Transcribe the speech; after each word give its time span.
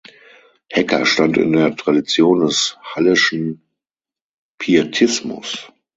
Hecker 0.71 1.05
stand 1.05 1.37
in 1.37 1.51
der 1.51 1.75
Tradition 1.75 2.39
des 2.39 2.75
Halleschen 2.81 3.61
Pietismus. 4.57 5.71